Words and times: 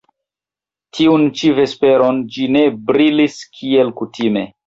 Tiun 0.99 1.25
ĉi 1.41 1.51
vesperon 1.59 2.23
ĝi 2.37 2.47
ne 2.55 2.65
brilis 2.87 3.39
kiel 3.59 3.93
kutime. 4.01 4.47